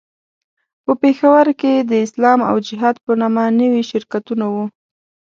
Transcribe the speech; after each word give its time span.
په 0.85 0.91
پېښور 1.01 1.47
کې 1.61 1.73
د 1.89 1.91
اسلام 2.05 2.39
او 2.49 2.55
جهاد 2.67 2.95
په 3.05 3.11
نامه 3.21 3.45
نوي 3.61 3.83
شرکتونه 3.89 4.45
وو. 4.53 4.65